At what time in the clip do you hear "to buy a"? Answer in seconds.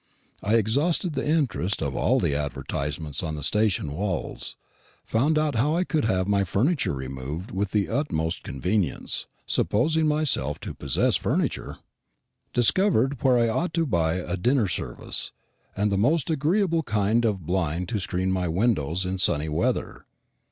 13.75-14.35